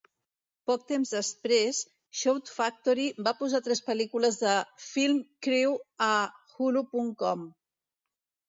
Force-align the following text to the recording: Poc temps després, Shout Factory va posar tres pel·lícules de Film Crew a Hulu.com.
Poc 0.69 0.85
temps 0.91 1.09
després, 1.17 1.81
Shout 2.21 2.49
Factory 2.55 3.05
va 3.27 3.35
posar 3.43 3.61
tres 3.67 3.83
pel·lícules 3.91 4.41
de 4.45 4.57
Film 4.87 5.23
Crew 5.49 5.77
a 6.07 6.11
Hulu.com. 6.57 7.47